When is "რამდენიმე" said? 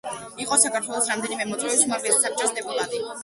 1.11-1.47